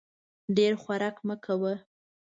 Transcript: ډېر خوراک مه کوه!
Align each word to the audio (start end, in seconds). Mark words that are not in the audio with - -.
ډېر 0.57 0.73
خوراک 0.81 1.15
مه 1.27 1.35
کوه! 1.45 1.73